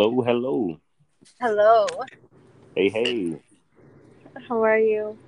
[0.00, 0.80] Hello, hello.
[1.38, 1.86] Hello.
[2.74, 3.42] Hey, hey.
[4.48, 5.18] How are you?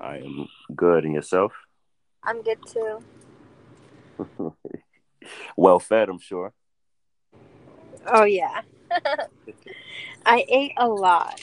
[0.00, 0.46] I am
[0.76, 1.04] good.
[1.04, 1.52] And yourself?
[2.22, 3.02] I'm good too.
[5.56, 6.52] well fed, I'm sure.
[8.06, 8.60] Oh yeah.
[10.24, 11.40] I ate a lot.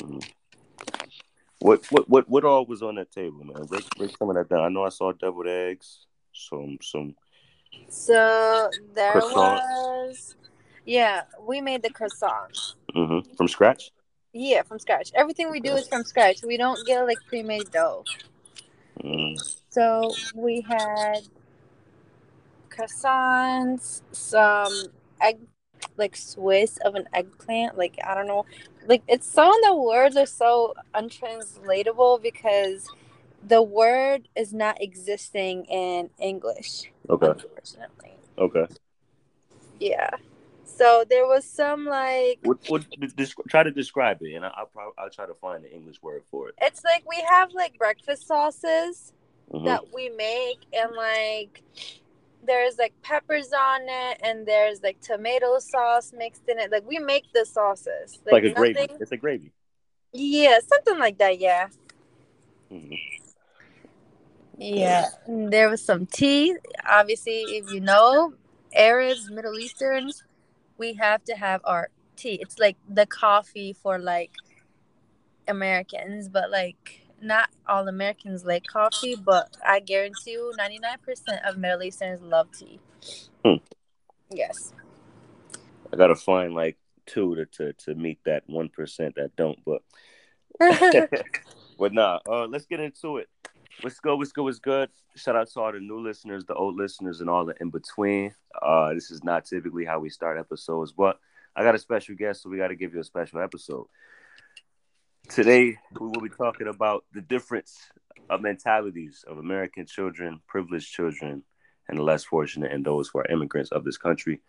[0.00, 0.24] Mhm.
[1.58, 3.64] What what what what all was on that table, man?
[3.66, 4.60] Break break some of that down.
[4.60, 7.16] I know I saw deviled eggs, some some
[7.88, 9.60] So there Croissant.
[9.64, 10.36] was
[10.88, 12.74] Yeah, we made the croissant.
[12.94, 13.92] hmm from scratch.
[14.32, 15.12] Yeah, from scratch.
[15.14, 16.42] Everything we do is from scratch.
[16.42, 18.06] We don't get like pre-made dough.
[19.04, 19.36] Mm.
[19.68, 21.20] So we had
[22.70, 24.86] croissants, some
[25.20, 25.40] egg
[25.98, 27.76] like Swiss of an eggplant.
[27.76, 28.46] Like I don't know.
[28.86, 32.88] Like it's some of the words are so untranslatable because
[33.46, 37.26] the word is not existing in English, Okay.
[37.26, 38.14] unfortunately.
[38.38, 38.66] Okay.
[39.78, 40.08] Yeah.
[40.78, 42.84] So there was some like What what
[43.48, 46.22] try to describe it, and I, I'll probably I'll try to find the English word
[46.30, 46.54] for it.
[46.62, 49.12] it's like we have like breakfast sauces
[49.52, 49.64] Mhm.
[49.64, 51.62] that we make and like
[52.44, 56.70] there's like peppers on it and there's like tomato sauce mixed in it.
[56.70, 58.20] Like we make the sauces.
[58.24, 58.88] Like, a gravy.
[59.00, 59.52] It's a gravy.
[60.12, 61.68] Yeah, something like that, yeah.
[62.70, 62.94] hmm
[64.58, 65.08] Yeah.
[65.26, 66.56] There was some tea.
[66.88, 68.34] Obviously, if you know
[68.72, 70.22] Arabs, Middle Easterns,
[70.78, 72.38] we have to have our tea.
[72.40, 74.32] It's like the coffee for like
[75.46, 81.82] Americans, but like not all Americans like coffee, but I guarantee you 99% of Middle
[81.82, 82.80] Easterns love tea.
[83.44, 83.56] Hmm.
[84.30, 84.72] Yes.
[85.92, 89.82] I gotta find like two to to, to meet that one percent that don't, but
[91.78, 93.28] but nah, uh, let's get into it.
[93.80, 94.16] What's good?
[94.16, 94.42] What's good?
[94.42, 94.90] What's good?
[95.16, 98.34] Shout out to all the new listeners, the old listeners, and all the in between.
[98.60, 101.18] Uh, this is not typically how we start episodes, but
[101.54, 103.86] I got a special guest, so we got to give you a special episode.
[105.28, 107.78] Today, we will be talking about the difference
[108.28, 111.44] of mentalities of American children, privileged children,
[111.88, 114.40] and the less fortunate, and those who are immigrants of this country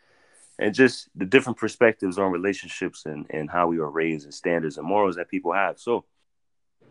[0.60, 4.78] and just the different perspectives on relationships and, and how we were raised and standards
[4.78, 5.80] and morals that people have.
[5.80, 6.06] So,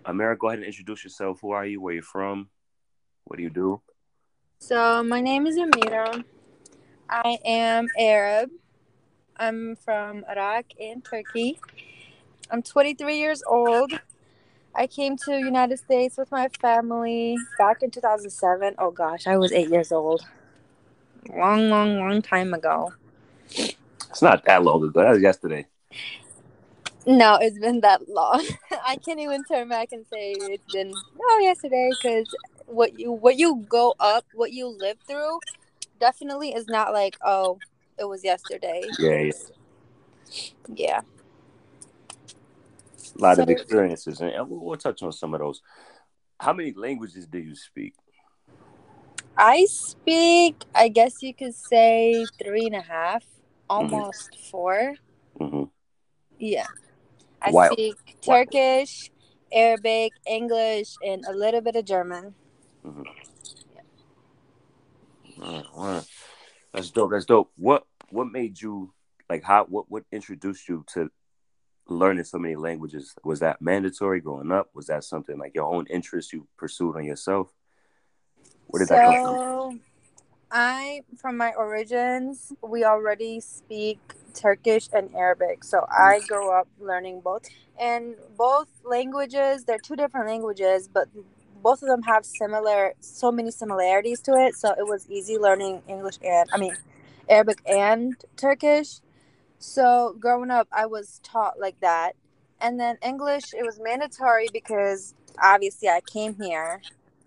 [0.07, 1.41] Amara, go ahead and introduce yourself.
[1.41, 1.81] Who are you?
[1.81, 2.49] Where you from?
[3.25, 3.81] What do you do?
[4.59, 6.25] so, my name is Amira.
[7.09, 8.51] I am Arab.
[9.37, 11.61] I'm from Iraq and Turkey.
[12.51, 13.93] I'm 23 years old.
[14.75, 18.75] I came to United States with my family back in 2007.
[18.79, 20.25] Oh gosh, I was 8 years old.
[21.35, 22.93] Long, long, long time ago.
[24.11, 25.03] It's not that long ago.
[25.03, 25.67] That was yesterday.
[27.09, 28.45] No, it's been that long.
[28.87, 32.37] I can't even turn back and say it's been oh yesterday because
[32.67, 35.41] what you what you go up, what you live through,
[35.99, 37.61] definitely is not like oh
[37.99, 38.91] it was yesterday.
[38.99, 39.33] Yeah, yeah.
[40.75, 41.01] Yeah.
[43.19, 45.63] A lot of experiences, and we'll, we'll touch on some of those.
[46.39, 47.95] How many languages do you speak?
[49.35, 53.25] I speak, I guess you could say three and a half,
[53.71, 54.97] almost four.
[55.39, 55.65] hmm
[56.39, 56.67] Yeah.
[57.43, 57.71] I Wow.
[57.73, 58.45] speak Wow.
[58.45, 59.11] Turkish,
[59.53, 62.35] Arabic, English, and a little bit of German.
[62.83, 63.03] hmm
[66.73, 67.11] That's dope.
[67.11, 67.51] That's dope.
[67.57, 68.93] What What made you
[69.29, 69.43] like?
[69.43, 71.11] How What What introduced you to
[71.89, 73.15] learning so many languages?
[73.25, 74.71] Was that mandatory growing up?
[74.75, 77.53] Was that something like your own interest you pursued on yourself?
[78.67, 79.35] Where did that come from?
[79.35, 79.79] so,
[80.51, 84.01] I, from my origins, we already speak
[84.39, 85.65] Turkish and Arabic.
[85.65, 87.49] So I grew up learning both.
[87.81, 91.09] And both languages, they're two different languages, but
[91.63, 94.55] both of them have similar, so many similarities to it.
[94.55, 96.77] So it was easy learning English and, I mean,
[97.29, 99.01] Arabic and Turkish.
[99.59, 102.15] So growing up, I was taught like that.
[102.61, 106.81] And then English, it was mandatory because obviously I came here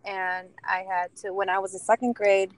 [0.05, 2.51] and I had to when I was in second grade,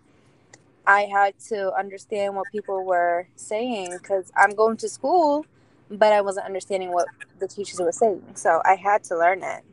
[0.85, 5.45] I had to understand what people were saying because I'm going to school,
[5.89, 7.09] but I wasn't understanding what
[7.39, 8.23] the teachers were saying.
[8.35, 9.63] So I had to learn it.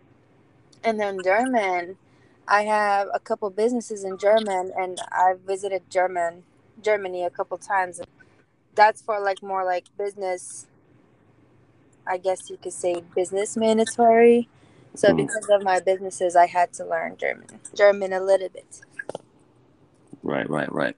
[0.85, 1.97] And then German,
[2.49, 6.45] I have a couple businesses in German, and I visited German
[6.83, 8.01] Germany a couple times.
[8.75, 10.67] That's for like more like business.
[12.07, 14.49] I guess you could say business mandatory.
[14.95, 15.17] So Mhm.
[15.17, 17.61] because of my businesses, I had to learn German.
[17.75, 18.83] German a little bit.
[20.23, 20.97] Right, right, right.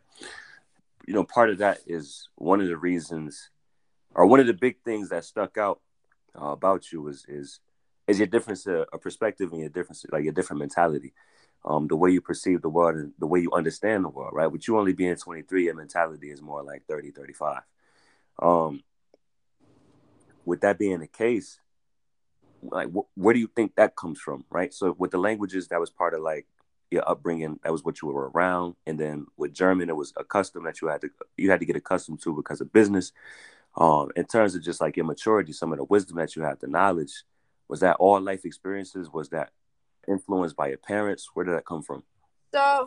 [1.06, 3.50] You know, part of that is one of the reasons,
[4.14, 5.80] or one of the big things that stuck out
[6.40, 7.60] uh, about you is is
[8.06, 11.12] is your difference of, perspective and your difference, like your different mentality,
[11.64, 14.32] um, the way you perceive the world and the way you understand the world.
[14.32, 17.62] Right, with you only being 23, your mentality is more like 30, 35.
[18.40, 18.82] Um,
[20.44, 21.60] with that being the case,
[22.62, 24.72] like wh- where do you think that comes from, right?
[24.72, 26.46] So with the languages, that was part of like
[26.92, 30.24] your upbringing, that was what you were around, and then with German, it was a
[30.24, 33.12] custom that you had to you had to get accustomed to because of business.
[33.74, 36.60] Um, in terms of just like your maturity, some of the wisdom that you had,
[36.60, 37.24] the knowledge,
[37.68, 39.10] was that all life experiences?
[39.10, 39.50] Was that
[40.06, 41.30] influenced by your parents?
[41.32, 42.02] Where did that come from?
[42.52, 42.86] So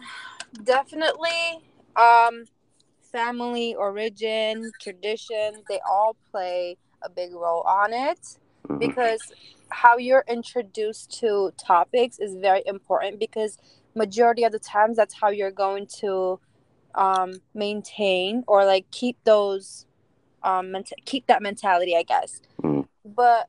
[0.64, 1.64] definitely
[1.96, 2.46] um
[3.12, 8.20] family origin, tradition, they all play a big role on it
[8.68, 8.78] mm-hmm.
[8.78, 9.32] because
[9.70, 13.58] how you're introduced to topics is very important because
[13.96, 16.40] majority of the times that's how you're going to
[16.96, 19.86] um, maintain or like keep those
[20.44, 22.42] um ment- keep that mentality i guess.
[22.62, 22.88] Mm.
[23.04, 23.48] but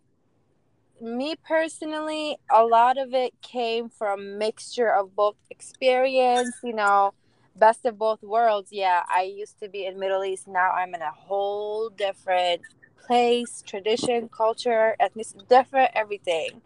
[1.00, 7.12] me personally a lot of it came from mixture of both experience you know
[7.54, 8.70] best of both worlds.
[8.72, 10.48] Yeah i used to be in middle east.
[10.48, 12.62] Now i'm in a whole different
[13.06, 16.61] place tradition culture ethnicity, different everything.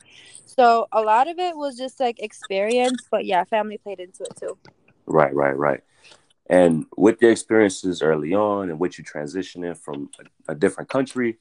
[0.47, 4.37] So a lot of it was just like experience but yeah family played into it
[4.37, 4.57] too.
[5.07, 5.81] Right right right.
[6.49, 10.11] And with your experiences early on and with you transitioning from
[10.49, 11.39] a, a different country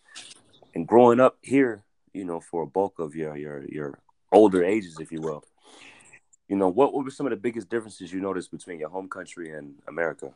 [0.76, 4.00] and growing up here you know for a bulk of your your your
[4.32, 5.44] older ages if you will
[6.48, 9.08] you know what, what were some of the biggest differences you noticed between your home
[9.08, 10.32] country and america?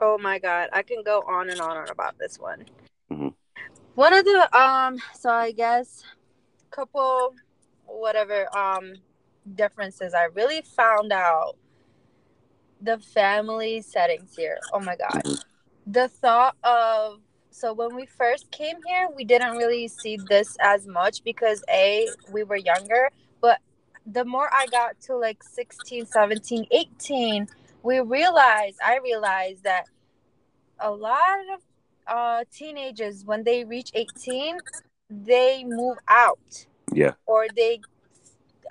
[0.00, 2.64] Oh my god i can go on and on and about this one.
[3.10, 3.28] Mm-hmm.
[3.98, 6.04] One of the um so i guess
[6.70, 7.34] couple
[7.84, 8.92] whatever um
[9.56, 11.56] differences i really found out
[12.80, 15.22] the family settings here oh my god.
[15.88, 17.18] The thought of
[17.50, 22.06] so when we first came here we didn't really see this as much because a
[22.30, 23.10] we were younger
[23.40, 23.58] but
[24.06, 27.46] the more I got to like 16, 17, 18,
[27.82, 29.84] we realized, I realized that
[30.80, 31.60] a lot of
[32.08, 34.58] uh, teenagers, when they reach 18,
[35.10, 36.66] they move out.
[36.92, 37.12] Yeah.
[37.26, 37.80] Or they,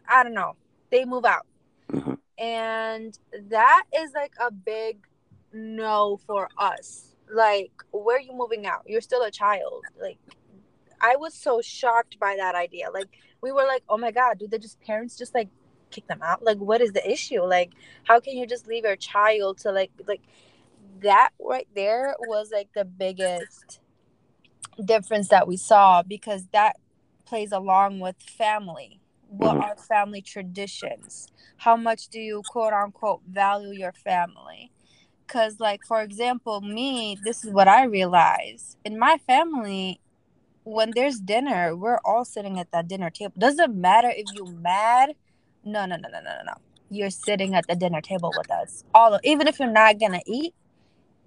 [0.09, 0.55] I don't know,
[0.91, 1.45] they move out.
[1.91, 2.13] Mm-hmm.
[2.43, 3.17] And
[3.49, 4.99] that is like a big
[5.53, 7.15] no for us.
[7.33, 8.83] Like, where are you moving out?
[8.85, 9.83] You're still a child.
[9.99, 10.17] Like,
[11.01, 12.89] I was so shocked by that idea.
[12.91, 13.07] Like,
[13.41, 15.49] we were like, oh my god, do they just parents just like
[15.91, 16.43] kick them out?
[16.43, 17.43] Like, what is the issue?
[17.43, 17.71] Like,
[18.03, 20.21] how can you just leave your child to like like
[21.01, 23.79] that right there was like the biggest
[24.83, 26.77] difference that we saw because that
[27.25, 28.99] plays along with family.
[29.27, 29.63] What mm-hmm.
[29.63, 31.27] are family traditions?
[31.57, 34.71] How much do you quote unquote value your family?
[35.25, 39.99] Because, like, for example, me, this is what I realize in my family,
[40.63, 43.33] when there's dinner, we're all sitting at that dinner table.
[43.37, 45.15] Doesn't matter if you're mad.
[45.65, 46.53] No, no, no, no, no, no.
[46.89, 48.85] You're sitting at the dinner table with us.
[48.93, 50.53] All of, even if you're not gonna eat,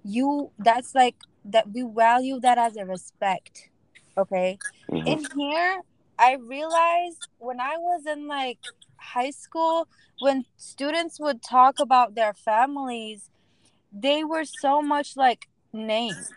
[0.03, 1.15] you that's like
[1.45, 3.69] that we value that as a respect.
[4.17, 4.57] Okay.
[4.89, 5.07] Mm-hmm.
[5.07, 5.81] In here,
[6.19, 8.59] I realized when I was in like
[8.97, 9.87] high school,
[10.19, 13.29] when students would talk about their families,
[13.91, 16.31] they were so much like names,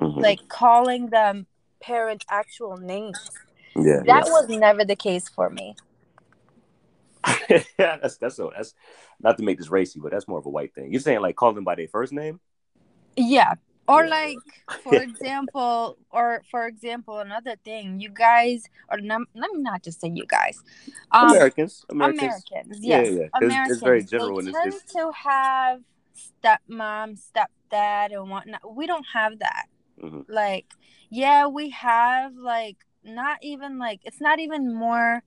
[0.00, 0.20] mm-hmm.
[0.20, 1.46] like calling them
[1.80, 3.18] parents' actual names.
[3.76, 4.32] Yeah, that yeah.
[4.32, 5.74] was never the case for me.
[7.48, 8.74] yeah, that's that's so that's
[9.20, 10.92] not to make this racy, but that's more of a white thing.
[10.92, 12.40] You're saying like call them by their first name?
[13.28, 13.54] Yeah.
[13.88, 14.38] Or like,
[14.84, 20.12] for example, or for example, another thing, you guys, or let me not just say
[20.14, 20.62] you guys,
[21.10, 23.26] um, Americans, Americans, Americans, yes, yeah, yeah.
[23.34, 23.64] Americans.
[23.64, 24.42] It's, it's very general.
[24.42, 24.92] They tend it's...
[24.92, 25.80] to have
[26.14, 28.76] stepmom, stepdad, and whatnot.
[28.76, 29.66] We don't have that.
[30.00, 30.32] Mm-hmm.
[30.32, 30.66] Like,
[31.10, 35.22] yeah, we have like not even like it's not even more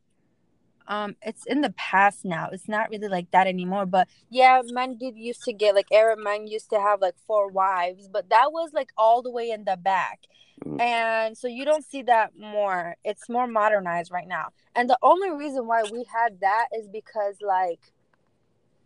[0.87, 4.97] um it's in the past now it's not really like that anymore but yeah men
[4.97, 8.51] did used to get like arab men used to have like four wives but that
[8.51, 10.21] was like all the way in the back
[10.65, 10.79] mm.
[10.79, 15.29] and so you don't see that more it's more modernized right now and the only
[15.31, 17.79] reason why we had that is because like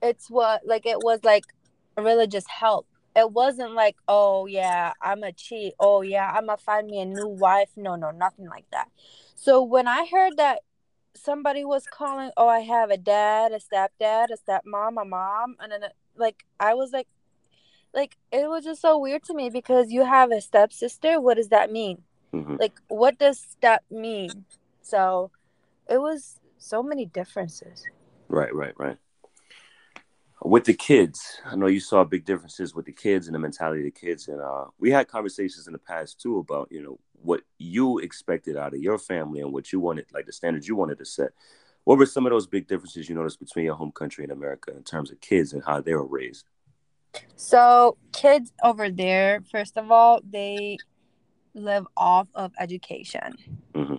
[0.02, 1.44] it's what like it was like
[1.98, 2.86] religious help
[3.18, 5.74] it wasn't like, oh yeah, I'm a cheat.
[5.80, 7.70] Oh yeah, I'm gonna find me a new wife.
[7.76, 8.90] No, no, nothing like that.
[9.36, 10.60] So when I heard that
[11.18, 15.72] somebody was calling, oh, I have a dad, a stepdad, a stepmom, a mom, and
[15.72, 15.82] then
[16.16, 17.08] like I was like,
[17.94, 21.20] like it was just so weird to me because you have a stepsister.
[21.20, 22.04] What does that mean?
[22.34, 22.56] Mm-hmm.
[22.60, 24.46] Like, what does step mean?
[24.82, 25.32] So
[25.90, 27.84] it was so many differences.
[28.30, 28.98] Right, right, right
[30.42, 31.42] with the kids.
[31.46, 34.28] I know you saw big differences with the kids and the mentality of the kids
[34.28, 38.56] and uh, we had conversations in the past too about you know what you expected
[38.56, 41.32] out of your family and what you wanted like the standards you wanted to set.
[41.84, 44.72] What were some of those big differences you noticed between your home country and america
[44.76, 46.46] in terms of kids and how they were raised?
[47.36, 50.78] So kids over there first of all they
[51.54, 53.34] live off of education.
[53.74, 53.96] Hmm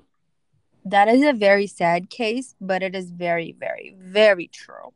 [0.85, 4.93] That is a very sad case, but it is very, very, very true.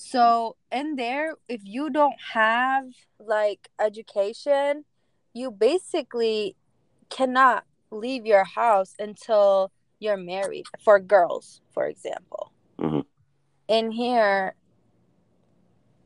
[0.00, 2.84] So, in there, if you don't have
[3.18, 4.86] like education,
[5.34, 6.56] you basically
[7.10, 12.50] cannot leave your house until you're married for girls, for example.
[12.78, 13.04] Mhm.
[13.68, 14.54] In here,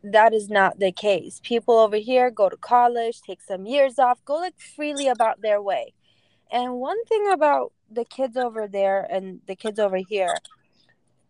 [0.02, 1.40] that is not the case.
[1.44, 5.62] People over here go to college, take some years off, go like freely about their
[5.62, 5.94] way.
[6.50, 10.34] And one thing about the kids over there and the kids over here,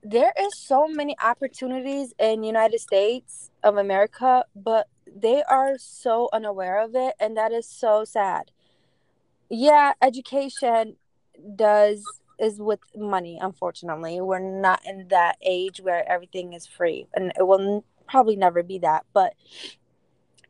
[0.05, 6.79] there is so many opportunities in United States of America, but they are so unaware
[6.83, 8.51] of it and that is so sad.
[9.49, 10.97] Yeah, education
[11.57, 12.05] does
[12.39, 14.21] is with money, unfortunately.
[14.21, 18.63] We're not in that age where everything is free and it will n- probably never
[18.63, 19.35] be that, but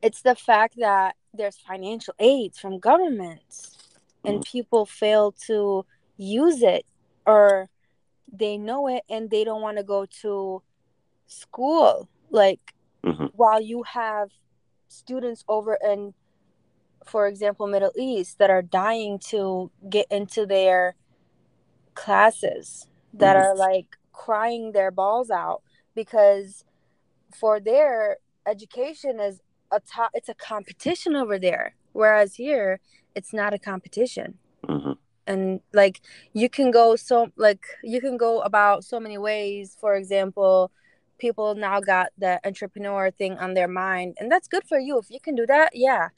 [0.03, 3.79] it's the fact that there's financial aids from governments
[4.25, 4.45] and mm.
[4.45, 6.85] people fail to use it
[7.27, 7.69] or
[8.33, 10.63] they know it and they don't want to go to
[11.27, 13.31] school like Mhm.
[13.35, 14.31] while you have
[14.89, 16.15] students over in
[17.05, 20.95] for example middle east that are dying to get into their
[21.95, 23.41] classes that Mhm.
[23.41, 25.63] are like crying their balls out
[25.95, 26.65] because
[27.35, 29.41] for their education is
[29.73, 32.81] a top it's a competition over there whereas here
[33.15, 34.93] it's not a competition hmm
[35.27, 36.01] and like
[36.33, 39.77] you can go so like you can go about so many ways.
[39.81, 40.71] For example
[41.19, 44.99] people now got the entrepreneur thing on their mind and that's good for you.
[44.99, 46.09] If you can do that yeah.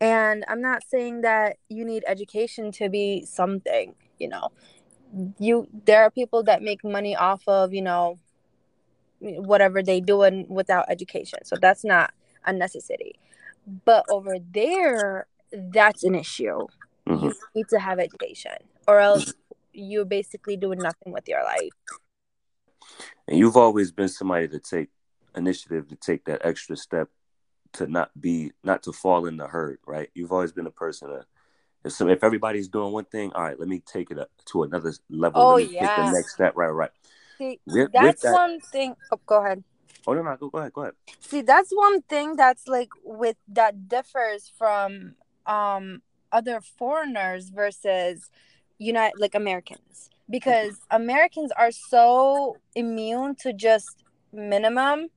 [0.00, 4.48] And i'm not saying that you need education to be something you know.
[5.38, 8.18] You there are people that make money off of you know
[9.20, 11.44] whatever they doing without education.
[11.44, 12.12] So that's not
[12.44, 13.14] a necessity.
[13.84, 16.66] But over there that's an issue
[17.16, 18.56] hmm you need to have education
[18.88, 19.34] or else
[19.72, 21.70] you're basically doing nothing with your life
[23.28, 24.88] And you've always been somebody to take
[25.34, 27.08] initiative to take that extra step
[27.74, 30.10] to not be not to fall in the herd, right?
[30.14, 31.24] You've always been a person to
[31.84, 34.62] if some if everybody's doing one thing, all right, let me take it up to
[34.62, 35.42] another level.
[35.42, 36.04] Oh, let me take yeah.
[36.04, 36.52] the next step.
[36.54, 36.90] Right, right.
[37.38, 39.64] see With, with that's that, one thing oh go ahead
[40.06, 40.94] oh no, no, go, go ahead, go ahead.
[41.20, 45.14] see that's one thing that's like with that differs from
[45.46, 46.02] um
[46.32, 48.30] other foreigners versus
[48.78, 50.10] united like americans.
[50.30, 55.08] Because americans are so immune to just minimum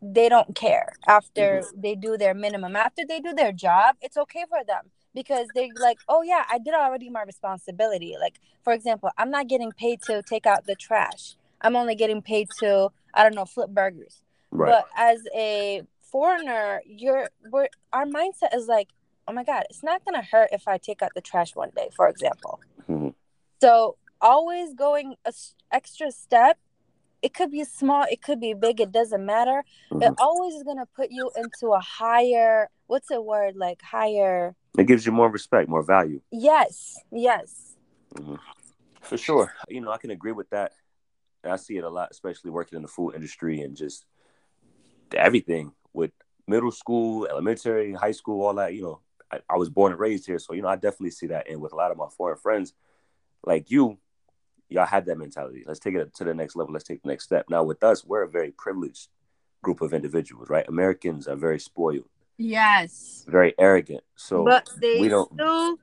[0.00, 1.80] they don't care after mm-hmm.
[1.80, 2.76] they do their minimum.
[2.76, 4.90] After they do their job it's okay for them.
[5.14, 8.16] Because they're like oh yeah i did already my responsibility.
[8.18, 11.36] Like for example i'm not getting paid to take out the trash.
[11.60, 14.22] I'm only getting paid to i don't know flip burgers.
[14.50, 14.70] Right.
[14.70, 15.82] but as a
[16.14, 18.88] foreigner, you're we're, our mindset is like,
[19.26, 21.88] oh my god, it's not gonna hurt if I take out the trash one day,
[21.94, 22.60] for example.
[22.88, 23.14] Mhm.
[23.60, 26.58] So always going a s- extra step.
[27.22, 28.80] It could be small, it could be big.
[28.80, 29.64] It doesn't matter.
[29.92, 30.14] It Mhm.
[30.18, 32.68] always is gonna put you into a higher.
[32.86, 34.54] What's the word like higher?
[34.78, 36.20] It gives you more respect, more value.
[36.30, 37.76] Yes, yes.
[39.00, 39.54] For sure.
[39.68, 40.72] You know, I can agree with that.
[41.44, 44.06] I see it a lot, especially working in the food industry and just
[45.12, 46.10] everything with
[46.46, 48.74] middle school, elementary, high school, all that.
[48.74, 49.00] You know,
[49.34, 50.38] I, I was born and raised here.
[50.38, 51.48] So, you know, I definitely see that.
[51.50, 52.72] And with a lot of my foreign friends
[53.44, 53.98] like you,
[54.68, 55.64] y'all had that mentality.
[55.66, 56.72] Let's take it to the next level.
[56.72, 57.46] Let's take the next step.
[57.50, 59.08] Now, with us, we're a very privileged
[59.62, 60.66] group of individuals, right?
[60.68, 63.24] Americans are very spoiled, Yes.
[63.28, 64.02] very arrogant.
[64.16, 65.78] So, but they we don't- still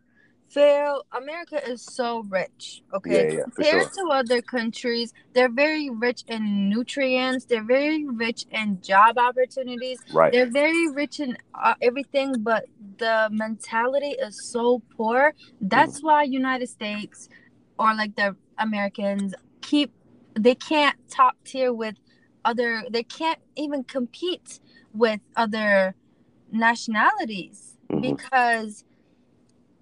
[0.53, 2.84] feel America is so rich.
[2.93, 7.46] Okay, Yeah, yeah, compared to other countries, they're very rich in nutrients.
[7.46, 10.00] They're very rich in job opportunities.
[10.13, 10.31] right.
[10.31, 12.65] They're very rich in uh, everything, but
[12.98, 15.34] the mentality is so poor.
[15.62, 17.29] That's why United States
[17.79, 19.91] or like the Americans keep
[20.34, 21.96] they can't top tier with
[22.46, 22.84] other.
[22.89, 24.60] They can't even compete
[24.93, 25.96] with other
[26.51, 28.01] nationalities Mhm.
[28.01, 28.84] because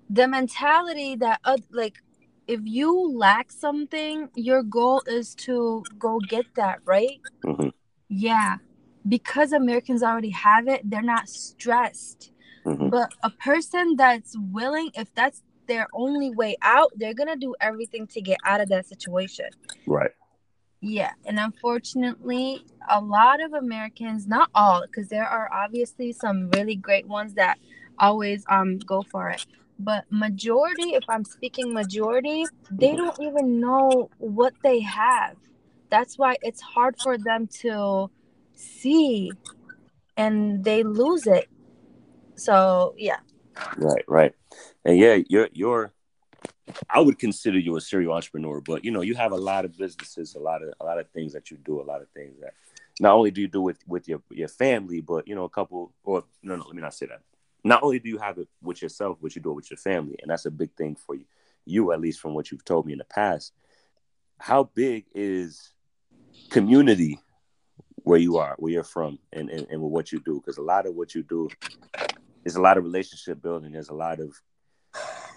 [0.10, 1.98] the mentality that uh, like
[2.48, 7.72] if you lack something your goal is to go get that right Mhm.
[8.08, 8.58] yeah
[9.08, 12.32] because americans already have it they're not stressed
[12.66, 12.90] Mhm.
[12.90, 18.08] but a person that's willing if that's their only way out they're gonna do everything
[18.08, 19.50] to get out of that situation
[19.86, 20.12] Right.
[20.82, 26.76] yeah, and unfortunately, a lot of Americans, not all, because there are obviously some really
[26.76, 27.58] great ones that
[28.00, 29.46] always um go for it.
[29.80, 35.38] But majority, if I'm speaking majority, they don't even know what they have.
[35.90, 38.12] That's why it's hard for them to
[38.56, 39.32] see
[40.18, 41.48] and they lose it.
[42.36, 43.20] So, yeah.
[43.78, 44.36] Right, right.
[44.86, 45.94] And yeah, you're you're
[46.90, 49.78] I would consider you a serial entrepreneur, but you know, you have a lot of
[49.78, 52.40] businesses, a lot of a lot of things that you do, a lot of things
[52.42, 52.54] that
[53.00, 55.94] not only do you do with with your your family, but you know, a couple
[56.04, 57.22] or no, no, let me not say that.
[57.64, 60.16] Not only do you have it with yourself, but you do it with your family,
[60.22, 61.26] and that's a big thing for you.
[61.66, 63.54] You, at least from what you've told me in the past,
[64.40, 65.72] how big is
[66.50, 67.20] community
[68.04, 70.36] where you are, where you're from, and and, and with what you do?
[70.36, 71.50] Because a lot of what you do
[72.46, 73.74] is a lot of relationship building.
[73.74, 74.34] There's a lot of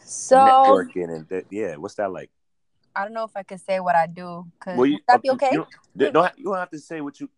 [0.04, 2.30] So networking, and that, yeah, what's that like?
[2.94, 4.46] I don't know if I can say what I do.
[4.60, 5.52] Cause Well, you, would that be you okay?
[5.52, 5.66] you
[6.10, 7.28] don't, have, you don't have to say what you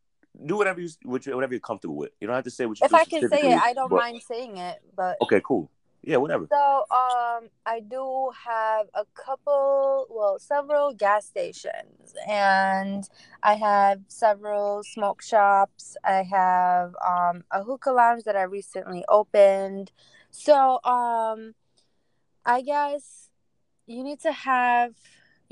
[0.44, 0.56] do.
[0.56, 2.10] Whatever you, what you, whatever you're comfortable with.
[2.20, 2.86] You don't have to say what you.
[2.86, 4.80] if I can say it, I don't but- mind saying it.
[4.96, 5.70] But Okay, cool.
[6.06, 6.46] Yeah, whatever.
[6.52, 13.08] so um, I do have a couple, well, several gas stations, and
[13.42, 15.96] I have several smoke shops.
[16.04, 19.92] I have um a hookah lounge that I recently opened.
[20.30, 21.54] So um,
[22.44, 23.30] I guess
[23.86, 24.92] you need to have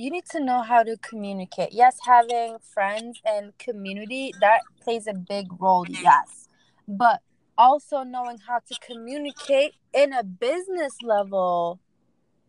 [0.02, 1.72] you need to know how to communicate.
[1.72, 6.48] Yes, having friends and community that plays a big role, yes.
[6.88, 7.20] But
[7.56, 11.78] also knowing how to communicate in a business level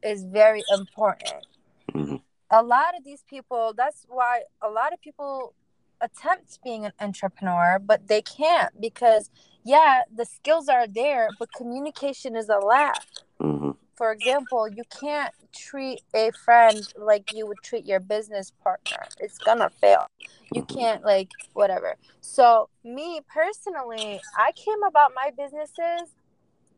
[0.01, 1.45] is very important.
[1.93, 2.23] Mhm.
[2.49, 5.53] A lot of these people, that's why a lot of people
[6.01, 9.29] attempt being an entrepreneur, but they can't because
[9.63, 13.05] yeah, the skills are there, but communication is a lack
[13.39, 19.07] hmm for example, you can't treat a friend like you would treat your business partner.
[19.19, 20.07] It's gonna fail.
[20.53, 21.95] You can't like whatever.
[22.21, 26.09] So me personally, I came about my businesses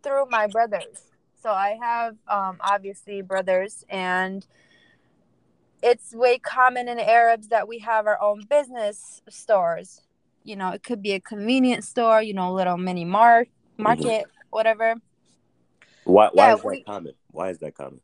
[0.03, 1.03] through my brothers.
[1.41, 4.45] So I have um, obviously brothers, and
[5.81, 10.01] it's way common in Arabs that we have our own business stores.
[10.43, 14.95] You know, it could be a convenience store, you know, little mini mart, market, whatever.
[16.05, 16.29] Why?
[16.33, 17.13] Why Yeah, is that we- common?
[17.31, 18.01] Why is that common?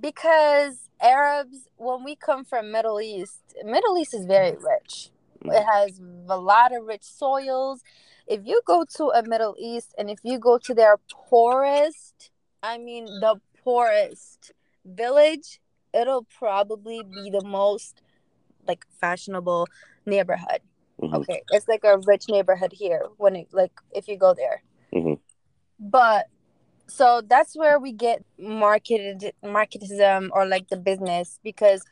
[0.00, 5.10] because Arabs, when we come from Middle East, Middle East is very rich.
[5.44, 7.82] It has a lot of rich soils.
[8.26, 12.30] If you go to a Middle East and if you go to their poorest,
[12.62, 14.52] I mean the poorest
[14.84, 15.60] village,
[15.92, 18.02] it'll probably be the most
[18.66, 19.66] like fashionable
[20.06, 20.60] neighborhood.
[21.00, 21.14] Mhm.
[21.14, 24.62] Okay, it's like a rich neighborhood here when it like if you go there.
[24.92, 25.18] Mhm.
[25.78, 26.26] But
[26.88, 31.82] so that's where we get marketed marketism or like the business because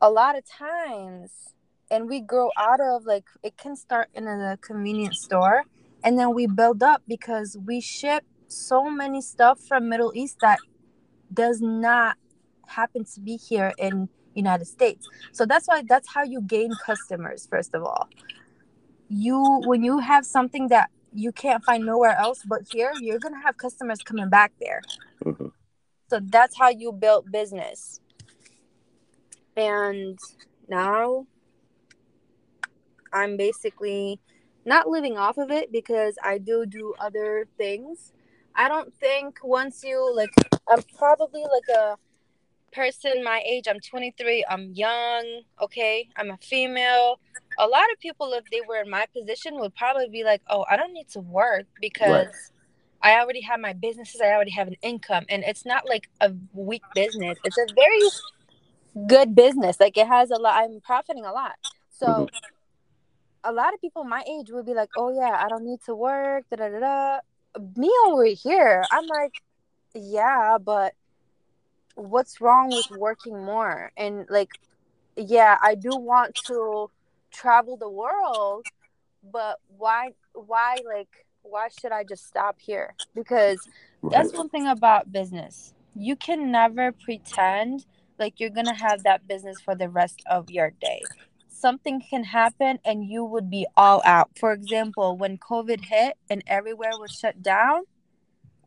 [0.00, 1.54] a lot of times
[1.90, 5.64] and we grow out of like it can start in a convenience store
[6.02, 10.58] and then we build up because we ship so many stuff from Middle East that
[11.32, 12.16] does not
[12.66, 15.06] happen to be here in United States.
[15.32, 18.08] So that's why that's how you gain customers first of all.
[19.08, 23.40] You when you have something that you can't find nowhere else but here, you're to
[23.44, 24.82] have customers coming back there.
[25.24, 25.52] Mhm.
[26.08, 28.00] So that's how you build business.
[29.56, 30.18] And
[30.68, 31.26] now
[33.12, 34.20] I'm basically
[34.64, 38.12] not living off of it because I do do other things.
[38.54, 40.30] I don't think once you like,
[40.68, 41.96] I'm probably like a
[42.72, 43.66] person my age.
[43.68, 44.44] I'm 23.
[44.48, 45.42] I'm young.
[45.60, 46.08] Okay.
[46.16, 47.20] I'm a female.
[47.58, 50.64] A lot of people, if they were in my position, would probably be like, oh,
[50.70, 52.52] I don't need to work because
[53.02, 54.20] I already have my businesses.
[54.20, 55.24] I already have an income.
[55.28, 58.10] And it's not like a weak business, it's a very
[59.06, 59.78] good business.
[59.80, 61.56] Like it has a lot, I'm profiting a lot.
[61.90, 62.30] So, Mhm.
[63.44, 65.94] a lot of people my age would be like, oh, yeah, I don't need to
[65.94, 66.44] work.
[66.50, 67.20] Da da da.
[67.76, 69.42] Me over here, I'm like,
[69.94, 70.94] yeah, but
[71.96, 73.92] what's wrong with working more?
[73.96, 74.58] And like,
[75.16, 76.90] yeah, I do want to
[77.32, 78.64] travel the world,
[79.22, 82.94] but why, why, like, why should I just stop here?
[83.14, 83.68] Because
[84.10, 85.74] that's one thing about business.
[85.94, 87.84] You can never pretend
[88.18, 91.10] like you're gonna have that business for the rest of your day.
[91.48, 94.30] Something can happen and you would be all out.
[94.38, 97.82] For example, when COVID hit and everywhere was shut down,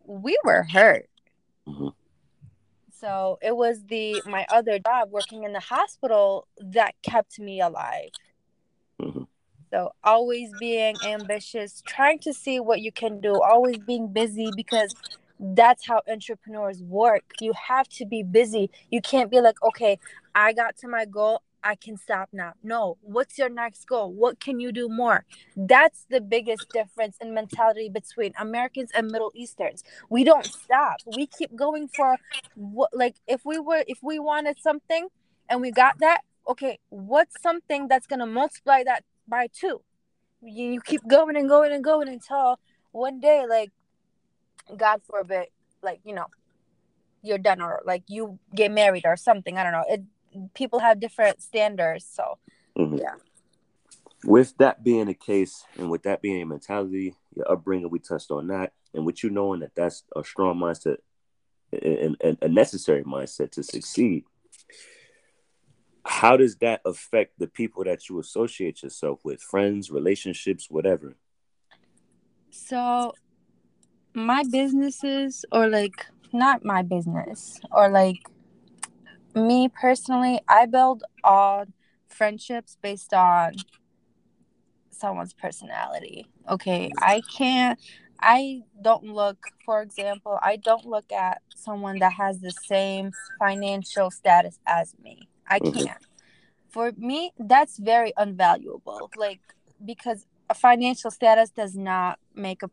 [0.06, 1.10] we were hurt.
[1.68, 1.94] Mhm.
[2.92, 8.12] So it was the my other job working in the hospital that kept me alive.
[9.76, 14.96] So always being ambitious, trying to see what you can do, always being busy because
[15.38, 17.24] that's how entrepreneurs work.
[17.42, 18.72] You have to be busy.
[18.90, 20.00] You can't be like, okay,
[20.34, 21.42] I got to my goal.
[21.62, 22.54] I can stop now.
[22.64, 24.14] No, what's your next goal?
[24.14, 25.26] What can you do more?
[25.58, 29.84] That's the biggest difference in mentality between Americans and Middle Easterns.
[30.10, 31.02] We don't stop.
[31.06, 32.16] We keep going for
[32.56, 35.10] what like if we were if we wanted something
[35.50, 39.82] and we got that, okay, what's something that's gonna multiply that by two?
[40.42, 42.60] You, you keep going and going and going until
[42.92, 43.72] one day, like
[44.78, 45.48] God forbid,
[45.82, 46.28] like you know,
[47.22, 49.58] you're done or like you get married or something.
[49.58, 49.86] I don't know.
[49.88, 50.04] It
[50.54, 52.38] people have different standards, so
[52.78, 53.00] Mhm.
[53.00, 53.16] yeah.
[54.24, 58.32] With that being the case, and with that being a mentality, your upbringing, we touched
[58.32, 60.98] on that, and with you knowing that that's a strong mindset
[61.72, 64.26] and, and a necessary mindset to succeed.
[66.06, 71.18] How does that affect the people that you associate yourself with, friends, relationships, whatever?
[72.52, 73.16] So
[74.14, 78.20] my businesses or like not my business or like
[79.34, 81.66] me personally, I build all
[82.08, 83.56] friendships based on
[84.92, 86.28] someone's personality.
[86.50, 86.92] Okay.
[87.00, 87.80] I can't
[88.20, 94.12] I don't look, for example, I don't look at someone that has the same financial
[94.12, 95.28] status as me.
[95.48, 95.86] I Mhm.
[95.86, 96.06] can't.
[96.70, 99.10] For me, that's very unvaluable.
[99.16, 99.42] Like
[99.84, 102.70] because a financial status does not make a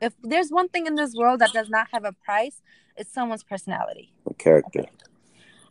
[0.00, 2.62] if there's one thing in this world that does not have a price,
[2.96, 4.12] it's someone's personality.
[4.26, 4.84] The character.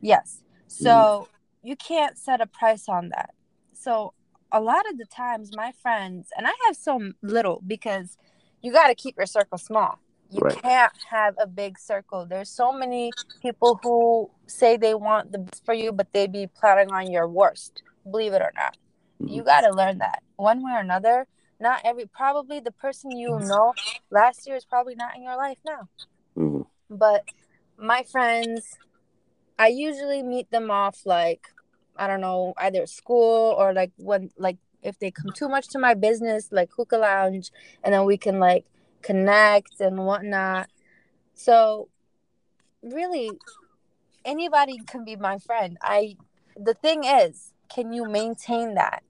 [0.01, 0.43] Yes.
[0.67, 1.27] So
[1.63, 3.33] you can't set a price on that.
[3.73, 4.13] So
[4.51, 8.17] a lot of the times my friends and I have so little because
[8.61, 9.99] you got to keep your circle small.
[10.31, 10.61] You Right.
[10.61, 12.25] can't have a big circle.
[12.25, 16.47] There's so many people who say they want the best for you but they be
[16.47, 17.83] planning on your worst.
[18.09, 18.77] Believe it or not.
[19.19, 19.45] You Mhm.
[19.45, 20.23] got to learn that.
[20.37, 21.27] One way or another,
[21.59, 23.75] not every probably the person you know
[24.09, 25.87] last year is probably not in your life now
[26.35, 26.65] Mhm.
[26.89, 27.23] but
[27.77, 28.77] my friends
[29.59, 31.47] i usually meet them off like
[31.95, 35.77] i don't know either school or like when like if they come too much to
[35.79, 37.51] my business like hookah lounge
[37.83, 38.65] and then we can like
[39.01, 40.69] connect and whatnot
[41.33, 41.87] so
[42.83, 43.31] really
[44.25, 46.15] anybody can be my friend i
[46.55, 49.03] the thing is can you maintain that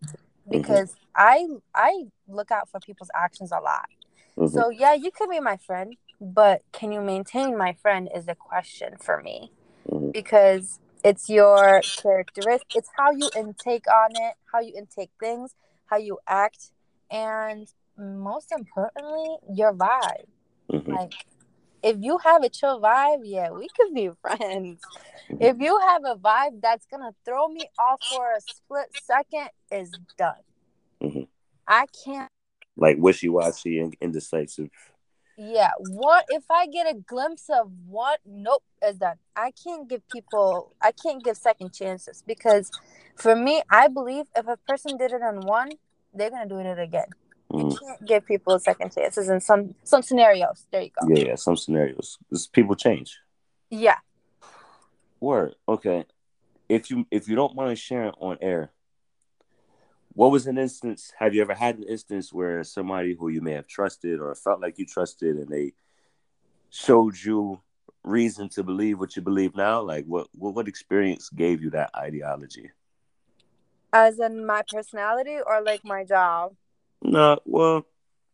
[0.49, 3.87] because i i look out for people's actions a lot
[4.37, 4.49] Mhm.
[4.53, 8.33] so yeah, you could be my friend, but can you maintain my friend is a
[8.35, 9.51] question for me
[9.89, 10.13] Mhm.
[10.13, 12.67] because it's your characteristic.
[12.73, 15.53] It's how you intake on it, how you intake things,
[15.87, 16.71] how you act,
[17.09, 20.27] and most importantly, your vibe.
[20.71, 20.87] Mhm.
[20.87, 21.13] Like
[21.83, 24.81] if you have a chill vibe, yeah, we could be friends.
[25.39, 29.97] If you have a vibe that's gonna throw me off for a split second, is
[30.17, 30.43] done.
[31.01, 31.27] Mhm.
[31.67, 32.29] I can't
[32.77, 34.69] Like wishy washy and indecisive.
[35.37, 38.19] Yeah, what if I get a glimpse of what?
[38.25, 39.17] Nope, is done.
[39.35, 42.71] I can't give people, I can't give second chances because
[43.15, 45.71] for me, I believe if a person did it on one,
[46.13, 47.07] they're gonna do it again.
[47.53, 47.79] You Mhm.
[47.79, 50.65] can't give people second chances in some some scenarios.
[50.71, 51.07] There you go.
[51.13, 52.17] Yeah, yeah, some scenarios.
[52.29, 53.19] 'Cause people change.
[53.69, 53.97] Yeah.
[55.19, 55.55] Word.
[55.67, 56.05] Okay.
[56.69, 58.71] If you if you don't mind sharing on air,
[60.13, 61.11] what was an instance?
[61.19, 64.61] Have you ever had an instance where somebody who you may have trusted or felt
[64.61, 65.73] like you trusted and they
[66.69, 67.61] showed you
[68.03, 69.81] reason to believe what you believe now?
[69.81, 72.71] Like what what, what experience gave you that ideology?
[73.93, 76.55] As in my personality or like my job.
[77.03, 77.85] No, well,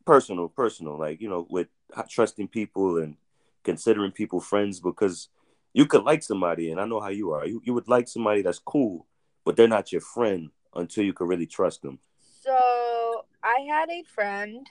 [0.06, 0.98] personal, personal.
[1.00, 1.68] Like you know, with
[2.10, 3.16] trusting people and
[3.64, 5.30] considering people friends because
[5.74, 7.46] you could like somebody, and I know how you are.
[7.46, 9.06] You you would like somebody that's cool,
[9.46, 12.00] but they're not your friend until you can really trust them.
[12.42, 14.66] So I had a friend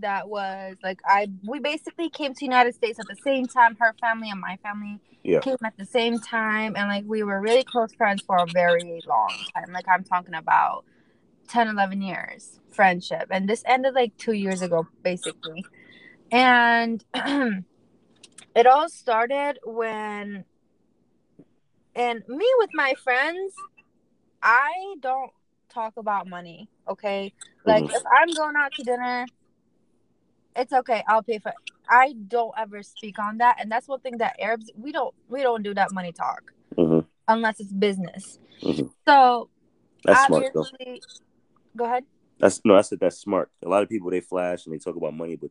[0.00, 3.76] that was like I we basically came to United States at the same time.
[3.78, 5.40] Her family and my family Yeah.
[5.40, 9.02] came at the same time, and like we were really close friends for a very
[9.06, 9.72] long time.
[9.72, 10.84] Like I'm talking about
[11.48, 15.64] 10, 11 years friendship, and this ended like two years ago, basically.
[16.30, 20.44] And it all started when,
[21.94, 23.54] and me with my friends,
[24.42, 25.32] I don't
[25.68, 26.68] talk about money.
[26.88, 27.32] Okay,
[27.64, 27.94] like Mhm.
[27.96, 29.26] if I'm going out to dinner,
[30.54, 31.02] it's okay.
[31.08, 31.50] I'll pay for.
[31.50, 31.54] It.
[31.90, 35.42] I don't ever speak on that, and that's one thing that Arabs we don't we
[35.42, 38.38] don't do that money talk hmm unless it's business.
[38.62, 39.50] hmm So
[40.04, 41.02] That's smart obviously,
[41.78, 42.04] go ahead.
[42.38, 43.50] That's no, I said that's smart.
[43.64, 45.50] A lot of people they flash and they talk about money, but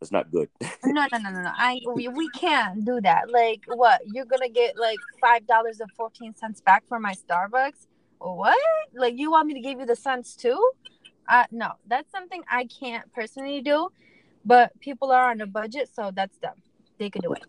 [0.00, 0.48] that's not good.
[0.84, 1.52] No, no, no, no, no.
[1.54, 3.30] I we, we can't do that.
[3.30, 4.00] Like what?
[4.04, 7.86] You're gonna get like five dollars and fourteen cents back for my Starbucks?
[8.18, 8.58] What?
[8.94, 10.60] Like you want me to give you the cents too?
[11.28, 13.90] Uh no, that's something I can't personally do.
[14.44, 16.54] But people are on a budget, so that's them.
[16.98, 17.44] They could do it.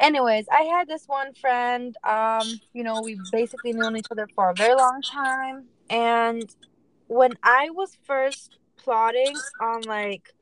[0.00, 1.96] Anyways, I had this one friend.
[2.02, 6.44] Um, you know, we basically known each other for a very long time, and
[7.14, 10.34] when I was first plotting on like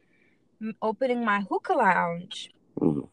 [0.81, 3.09] opening my hookah lounge, Mhm.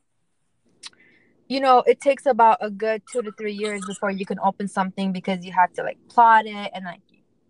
[1.50, 4.67] you know, it takes about a good two to three years before you can open
[4.67, 7.02] something because you have to like plot it and like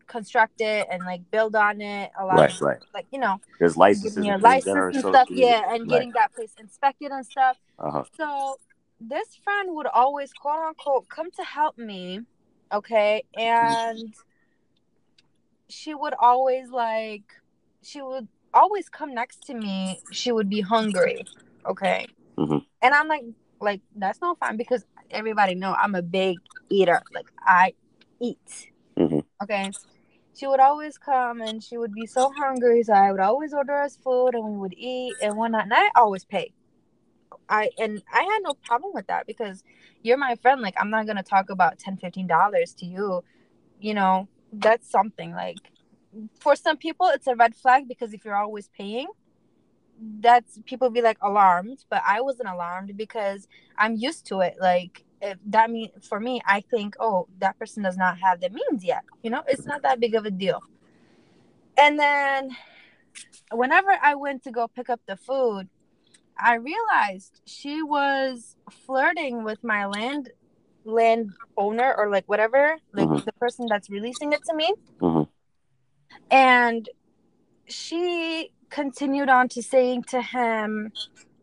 [0.07, 2.09] construct it and like build on it.
[2.19, 2.79] A lot Right, of right.
[2.93, 6.53] like you know, There's licenses your and license and stuff, yeah, and getting that place
[6.59, 7.57] inspected and stuff.
[7.77, 8.03] Uh huh.
[8.17, 8.57] So
[8.99, 12.21] this friend would always quote unquote come to help me,
[12.73, 14.13] okay, and
[15.69, 17.23] she would always like
[17.81, 20.01] she would always come next to me.
[20.11, 21.25] She would be hungry,
[21.65, 22.65] okay, Mhm.
[22.81, 23.23] and I'm like
[23.61, 27.01] like that's not fine because everybody know I'm a big eater.
[27.13, 27.73] Like I
[28.19, 28.71] eat.
[28.97, 29.23] Mhm.
[29.43, 29.71] Okay.
[30.35, 33.75] She would always come and she would be so hungry, so I would always order
[33.81, 35.63] us food and we would eat and whatnot.
[35.63, 36.53] And I always pay.
[37.49, 39.63] I and I had no problem with that because
[40.01, 40.61] you're my friend.
[40.61, 43.23] Like I'm not gonna talk about 10 15 dollars to you.
[43.79, 45.71] You know, that's something like
[46.39, 49.07] for some people it's a red flag because if you're always paying,
[50.19, 54.55] that's people be like alarmed, but I wasn't alarmed because I'm used to it.
[54.59, 58.49] Like if that mean for me, I think, oh, that person does not have the
[58.49, 59.03] means yet.
[59.23, 60.61] You know, it's not that big of a deal.
[61.77, 62.55] And then
[63.51, 65.69] whenever I went to go pick up the food,
[66.37, 70.29] I realized she was flirting with my land
[70.89, 73.25] land owner or like whatever, like Mhm.
[73.25, 74.73] the person that's releasing it to me.
[74.99, 75.27] Mhm.
[76.31, 76.89] And
[77.67, 80.91] she continued on to saying to him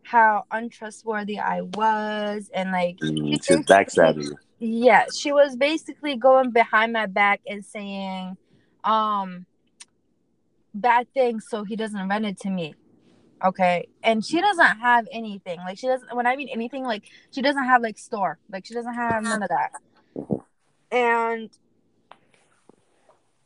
[0.02, 4.38] how untrustworthy I was and like Mm, she She's backstabbing you.
[4.59, 8.37] yeah, she was basically going behind my back and saying
[8.85, 9.46] um
[10.72, 12.74] bad things so he doesn't rent it to me.
[13.44, 13.88] Okay.
[14.03, 15.59] And she doesn't have anything.
[15.61, 18.38] Like she doesn't when I mean anything, like she doesn't have like store.
[18.51, 19.72] Like she doesn't have none of that.
[20.90, 21.51] And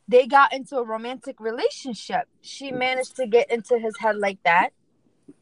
[0.07, 2.27] they got into a romantic relationship.
[2.41, 4.69] She managed to get into his head like that.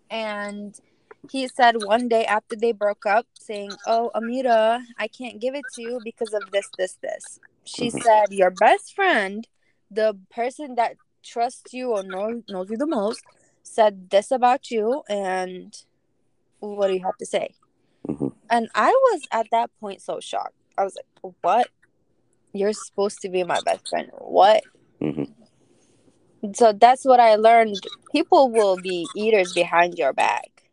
[0.09, 0.79] And
[1.29, 5.67] he said one day after they broke up, saying, Oh, Amira, I can't give it
[5.73, 7.39] to you because of this, this, this.
[7.65, 8.01] She Mhm.
[8.03, 9.47] said, Your best friend,
[9.91, 13.23] the person that trusts you or knows, knows you the most,
[13.63, 15.03] said this about you.
[15.09, 15.75] And
[16.59, 17.55] what do you have to say?
[18.07, 18.33] Mhm.
[18.49, 20.55] And I was at that point so shocked.
[20.77, 21.67] I was like, What?
[22.53, 24.09] You're supposed to be my best friend.
[24.17, 24.63] What?
[25.01, 25.33] Mhm.
[26.55, 27.85] So that's what I learned.
[28.11, 30.71] People will be eaters behind your back,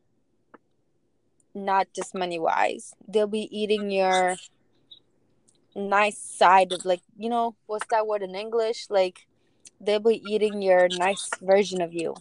[1.55, 2.95] not just money wise.
[3.07, 4.37] They'll be eating your
[5.75, 8.87] nice side of, like, you know, what's that word in English?
[8.89, 9.27] Like,
[9.81, 12.15] they'll be eating your nice version of you.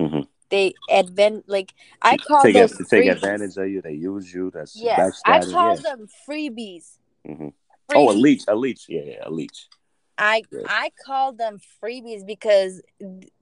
[0.00, 0.26] Mhm.
[0.48, 3.82] They advent, like, I call Take, those take advantage of you.
[3.82, 4.50] They use you.
[4.50, 5.82] That's Yes, I call yeah.
[5.82, 6.98] them freebies.
[7.26, 7.52] Mhm.
[7.94, 8.44] Oh, a leech.
[8.48, 8.88] A leech.
[8.88, 9.68] Yeah, yeah, a leech.
[10.18, 10.64] I Yes.
[10.66, 12.82] I call them freebies because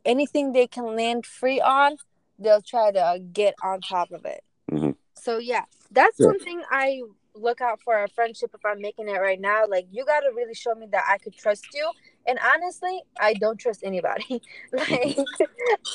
[0.04, 1.96] anything they can land free on,
[2.38, 4.44] they'll try to get on top of it.
[4.70, 4.96] Mhm.
[5.14, 6.26] So yeah, that's Yeah.
[6.26, 7.02] one thing I
[7.34, 9.66] look out for a friendship if I'm making it right now.
[9.66, 11.90] Like you gotta really show me that I could trust you.
[12.28, 14.42] And honestly, I don't trust anybody.
[14.72, 15.18] like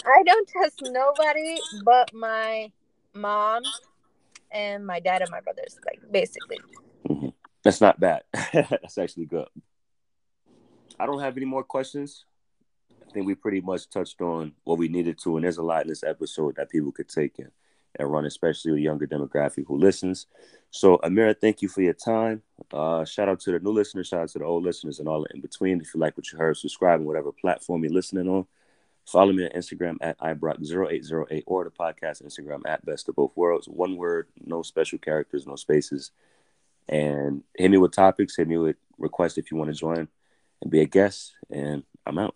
[0.05, 2.71] I don't trust nobody but my
[3.13, 3.61] mom
[4.51, 5.79] and my dad and my brothers.
[5.85, 6.57] Like basically.
[7.07, 7.29] hmm
[7.63, 8.23] That's not bad.
[8.53, 9.47] That's actually good.
[10.99, 12.25] I don't have any more questions.
[13.07, 15.83] I think we pretty much touched on what we needed to, and there's a lot
[15.83, 17.51] in this episode that people could take in
[17.97, 20.27] and run, especially the younger demographic who listens.
[20.71, 22.41] So, Amira, thank you for your time.
[22.71, 25.25] Uh, shout out to the new listeners, shout out to the old listeners, and all
[25.25, 25.79] in between.
[25.81, 28.47] If you like what you heard, subscribe on whatever platform you're listening on.
[29.05, 33.67] Follow me on Instagram at ibrock0808 or the podcast Instagram at best of both worlds.
[33.67, 36.11] One word, no special characters, no spaces.
[36.87, 40.07] And hit me with topics, hit me with requests if you want to join
[40.61, 41.33] and be a guest.
[41.51, 42.35] And I'm out.